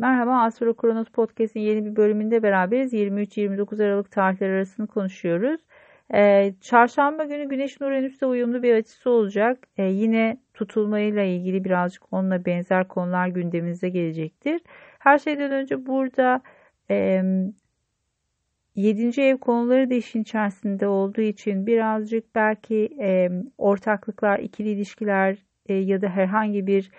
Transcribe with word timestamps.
Merhaba 0.00 0.42
Astro 0.42 0.74
Kronos 0.74 1.08
Podcast'in 1.08 1.60
yeni 1.60 1.84
bir 1.84 1.96
bölümünde 1.96 2.42
beraberiz. 2.42 2.92
23-29 2.92 3.84
Aralık 3.84 4.10
tarihleri 4.10 4.52
arasını 4.52 4.86
konuşuyoruz. 4.86 5.60
Ee, 6.14 6.54
çarşamba 6.60 7.24
günü 7.24 7.48
Güneş'in 7.48 7.84
Uranüs'te 7.84 8.26
uyumlu 8.26 8.62
bir 8.62 8.74
açısı 8.74 9.10
olacak. 9.10 9.68
Ee, 9.76 9.84
yine 9.84 10.40
tutulmayla 10.54 11.22
ilgili 11.22 11.64
birazcık 11.64 12.12
onunla 12.12 12.44
benzer 12.44 12.88
konular 12.88 13.28
gündemimize 13.28 13.88
gelecektir. 13.88 14.60
Her 14.98 15.18
şeyden 15.18 15.52
önce 15.52 15.86
burada 15.86 16.40
e, 16.90 17.22
7. 18.74 19.20
ev 19.20 19.38
konuları 19.38 19.90
da 19.90 19.94
işin 19.94 20.22
içerisinde 20.22 20.86
olduğu 20.86 21.20
için 21.20 21.66
birazcık 21.66 22.34
belki 22.34 22.88
e, 23.00 23.30
ortaklıklar, 23.58 24.38
ikili 24.38 24.68
ilişkiler 24.68 25.38
e, 25.66 25.74
ya 25.74 26.02
da 26.02 26.08
herhangi 26.08 26.66
bir 26.66 26.90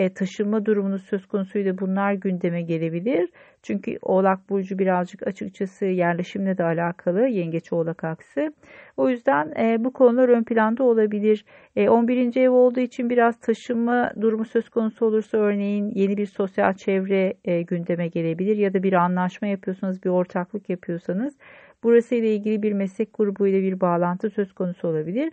e, 0.00 0.08
taşınma 0.14 0.66
durumunu 0.66 0.98
söz 0.98 1.26
konusuyla 1.26 1.78
bunlar 1.78 2.12
gündeme 2.12 2.62
gelebilir. 2.62 3.30
Çünkü 3.62 3.98
Oğlak 4.02 4.50
Burcu 4.50 4.78
birazcık 4.78 5.26
açıkçası 5.26 5.84
yerleşimle 5.84 6.58
de 6.58 6.64
alakalı 6.64 7.28
Yengeç 7.28 7.72
Oğlak 7.72 8.04
aksi. 8.04 8.50
O 8.96 9.08
yüzden 9.08 9.52
e, 9.58 9.84
bu 9.84 9.92
konular 9.92 10.28
ön 10.28 10.44
planda 10.44 10.84
olabilir. 10.84 11.44
E, 11.76 11.88
11. 11.88 12.36
ev 12.36 12.50
olduğu 12.50 12.80
için 12.80 13.10
biraz 13.10 13.40
taşınma 13.40 14.12
durumu 14.20 14.44
söz 14.44 14.68
konusu 14.68 15.06
olursa 15.06 15.38
örneğin 15.38 15.92
yeni 15.94 16.16
bir 16.16 16.26
sosyal 16.26 16.74
çevre 16.74 17.34
e, 17.44 17.62
gündeme 17.62 18.08
gelebilir 18.08 18.56
ya 18.56 18.74
da 18.74 18.82
bir 18.82 18.92
anlaşma 18.92 19.48
yapıyorsanız 19.48 20.04
bir 20.04 20.10
ortaklık 20.10 20.70
yapıyorsanız 20.70 21.38
burası 21.82 22.14
ile 22.14 22.34
ilgili 22.34 22.62
bir 22.62 22.72
meslek 22.72 23.08
grubu 23.14 23.46
ile 23.46 23.62
bir 23.62 23.80
bağlantı 23.80 24.30
söz 24.30 24.52
konusu 24.52 24.88
olabilir. 24.88 25.32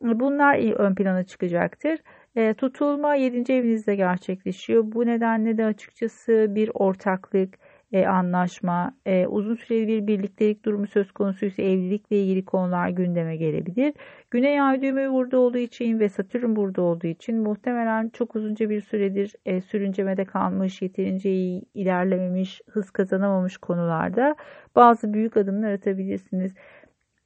Bunlar 0.00 0.78
ön 0.78 0.94
plana 0.94 1.22
çıkacaktır. 1.22 1.98
E, 2.36 2.54
tutulma 2.54 3.14
7. 3.14 3.52
evinizde 3.52 3.96
gerçekleşiyor. 3.96 4.82
Bu 4.86 5.06
nedenle 5.06 5.58
de 5.58 5.64
açıkçası 5.64 6.46
bir 6.50 6.70
ortaklık, 6.74 7.58
e, 7.92 8.06
anlaşma, 8.06 8.94
e, 9.06 9.26
uzun 9.26 9.54
süreli 9.54 9.88
bir 9.88 10.06
birliktelik 10.06 10.64
durumu 10.64 10.86
söz 10.86 11.12
konusuysa 11.12 11.62
evlilikle 11.62 12.22
ilgili 12.22 12.44
konular 12.44 12.88
gündeme 12.88 13.36
gelebilir. 13.36 13.94
Güney 14.30 14.60
ay 14.60 14.82
düğümü 14.82 15.12
burada 15.12 15.38
olduğu 15.38 15.58
için 15.58 16.00
ve 16.00 16.08
Satürn 16.08 16.56
burada 16.56 16.82
olduğu 16.82 17.06
için 17.06 17.38
muhtemelen 17.38 18.08
çok 18.08 18.36
uzunca 18.36 18.70
bir 18.70 18.80
süredir 18.80 19.34
e, 19.46 19.60
sürüncemede 19.60 20.24
kalmış, 20.24 20.82
yeterince 20.82 21.30
iyi 21.30 21.62
ilerlememiş, 21.74 22.60
hız 22.70 22.90
kazanamamış 22.90 23.56
konularda 23.56 24.36
bazı 24.76 25.14
büyük 25.14 25.36
adımlar 25.36 25.72
atabilirsiniz. 25.72 26.54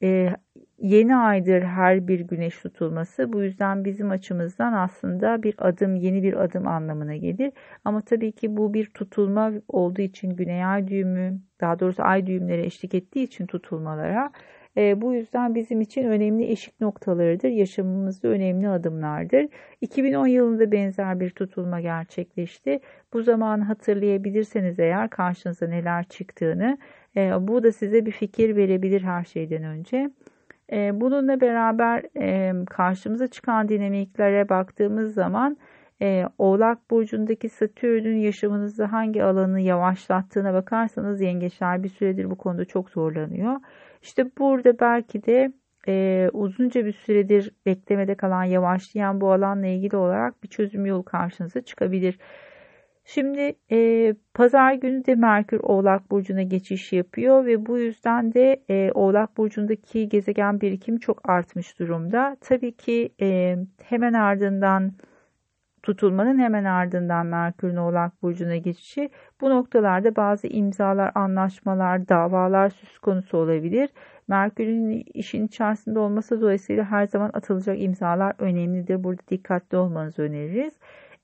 E, 0.03 0.29
yeni 0.77 1.15
aydır 1.15 1.61
her 1.61 2.07
bir 2.07 2.19
güneş 2.19 2.57
tutulması. 2.61 3.33
Bu 3.33 3.43
yüzden 3.43 3.85
bizim 3.85 4.11
açımızdan 4.11 4.73
aslında 4.73 5.43
bir 5.43 5.55
adım, 5.57 5.95
yeni 5.95 6.23
bir 6.23 6.33
adım 6.43 6.67
anlamına 6.67 7.15
gelir. 7.15 7.51
Ama 7.85 8.01
tabii 8.01 8.31
ki 8.31 8.57
bu 8.57 8.73
bir 8.73 8.85
tutulma 8.85 9.51
olduğu 9.67 10.01
için 10.01 10.29
güney 10.29 10.65
ay 10.65 10.87
düğümü, 10.87 11.41
daha 11.61 11.79
doğrusu 11.79 12.03
ay 12.03 12.27
düğümleri 12.27 12.65
eşlik 12.65 12.93
ettiği 12.93 13.23
için 13.23 13.45
tutulmalara 13.47 14.31
e, 14.77 15.01
bu 15.01 15.13
yüzden 15.13 15.55
bizim 15.55 15.81
için 15.81 16.03
önemli 16.03 16.51
eşik 16.51 16.81
noktalarıdır. 16.81 17.49
Yaşamımızda 17.49 18.27
önemli 18.27 18.69
adımlardır. 18.69 19.47
2010 19.81 20.27
yılında 20.27 20.71
benzer 20.71 21.19
bir 21.19 21.29
tutulma 21.29 21.81
gerçekleşti. 21.81 22.79
Bu 23.13 23.23
zamanı 23.23 23.63
hatırlayabilirseniz 23.63 24.79
eğer 24.79 25.09
karşınıza 25.09 25.67
neler 25.67 26.03
çıktığını 26.03 26.77
e, 27.17 27.47
bu 27.47 27.63
da 27.63 27.71
size 27.71 28.05
bir 28.05 28.11
fikir 28.11 28.55
verebilir 28.55 29.01
her 29.01 29.23
şeyden 29.23 29.63
önce. 29.63 30.09
E, 30.71 31.01
bununla 31.01 31.41
beraber 31.41 32.03
e, 32.17 32.53
karşımıza 32.65 33.27
çıkan 33.27 33.69
dinamiklere 33.69 34.49
baktığımız 34.49 35.13
zaman 35.13 35.57
e, 36.01 36.25
Oğlak 36.37 36.91
Burcu'ndaki 36.91 37.49
Satürn'ün 37.49 38.17
yaşamınızda 38.17 38.91
hangi 38.91 39.23
alanı 39.23 39.59
yavaşlattığına 39.59 40.53
bakarsanız 40.53 41.21
yengeçler 41.21 41.83
bir 41.83 41.89
süredir 41.89 42.31
bu 42.31 42.37
konuda 42.37 42.65
çok 42.65 42.89
zorlanıyor. 42.89 43.55
İşte 44.01 44.25
burada 44.37 44.79
belki 44.79 45.25
de 45.25 45.53
e, 45.87 46.29
uzunca 46.33 46.85
bir 46.85 46.93
süredir 46.93 47.51
beklemede 47.65 48.15
kalan 48.15 48.43
yavaşlayan 48.43 49.21
bu 49.21 49.31
alanla 49.31 49.67
ilgili 49.67 49.95
olarak 49.95 50.43
bir 50.43 50.47
çözüm 50.47 50.85
yolu 50.85 51.03
karşınıza 51.03 51.61
çıkabilir. 51.61 52.19
Şimdi 53.13 53.55
e, 53.71 54.15
pazar 54.33 54.73
günü 54.73 55.05
de 55.05 55.15
Merkür 55.15 55.59
Oğlak 55.63 56.11
Burcu'na 56.11 56.41
geçiş 56.43 56.93
yapıyor 56.93 57.45
ve 57.45 57.65
bu 57.65 57.77
yüzden 57.79 58.33
de 58.33 58.63
e, 58.69 58.91
Oğlak 58.93 59.37
Burcu'ndaki 59.37 60.09
gezegen 60.09 60.61
birikimi 60.61 60.99
çok 60.99 61.29
artmış 61.29 61.79
durumda. 61.79 62.37
Tabii 62.41 62.71
ki 62.71 63.13
e, 63.21 63.57
hemen 63.83 64.13
ardından 64.13 64.91
tutulmanın 65.83 66.39
hemen 66.39 66.65
ardından 66.65 67.25
Merkür'ün 67.25 67.75
Oğlak 67.75 68.21
Burcu'na 68.21 68.57
geçişi 68.57 69.09
bu 69.41 69.49
noktalarda 69.49 70.15
bazı 70.15 70.47
imzalar, 70.47 71.11
anlaşmalar, 71.15 72.07
davalar 72.09 72.69
söz 72.69 72.99
konusu 72.99 73.37
olabilir. 73.37 73.89
Merkür'ün 74.27 75.03
işin 75.13 75.47
içerisinde 75.47 75.99
olması 75.99 76.41
dolayısıyla 76.41 76.83
her 76.83 77.07
zaman 77.07 77.29
atılacak 77.33 77.81
imzalar 77.81 78.35
önemlidir. 78.39 79.03
Burada 79.03 79.21
dikkatli 79.29 79.77
olmanızı 79.77 80.21
öneririz. 80.21 80.73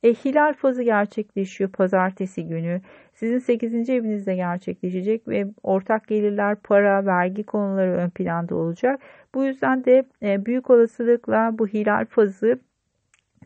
E, 0.06 0.14
hilal 0.14 0.54
fazı 0.54 0.84
gerçekleşiyor 0.84 1.70
pazartesi 1.70 2.48
günü. 2.48 2.82
Sizin 3.14 3.40
8. 3.40 3.90
evinizde 3.90 4.36
gerçekleşecek 4.36 5.28
ve 5.28 5.48
ortak 5.64 6.08
gelirler, 6.08 6.56
para, 6.56 7.06
vergi 7.06 7.44
konuları 7.44 7.92
ön 7.92 8.10
planda 8.10 8.56
olacak. 8.56 9.02
Bu 9.36 9.46
yüzden 9.46 9.86
de 9.86 10.06
e, 10.24 10.46
büyük 10.46 10.70
olasılıkla 10.70 11.52
bu 11.60 11.68
hilal 11.68 12.06
fazı 12.06 12.60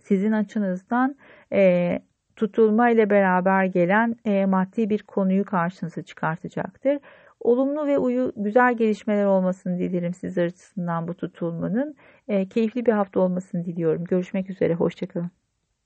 sizin 0.02 0.31
açınızdan 0.31 1.16
e, 1.53 2.00
tutulma 2.36 2.90
ile 2.90 3.09
beraber 3.09 3.66
gelen 3.66 4.16
e, 4.25 4.46
maddi 4.46 4.90
bir 4.90 5.03
konuyu 5.03 5.46
karşınıza 5.46 6.02
çıkartacaktır. 6.02 7.00
Olumlu 7.40 7.88
ve 7.88 7.98
uyu 7.98 8.34
güzel 8.36 8.78
gelişmeler 8.78 9.25
olmasını 9.25 9.80
dilerim 9.80 10.14
sizler 10.14 10.46
açısından 10.46 11.08
bu 11.08 11.14
tutulmanın. 11.14 11.96
E, 12.28 12.50
keyifli 12.50 12.86
bir 12.86 12.92
hafta 12.92 13.19
olmasını 13.19 13.66
diliyorum. 13.66 14.03
Görüşmek 14.06 14.50
üzere, 14.50 14.74
hoşçakalın. 14.74 15.31